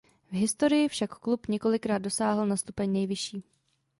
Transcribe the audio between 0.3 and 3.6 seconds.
V historii však klub několikrát dosáhl na stupeň nejvyšší.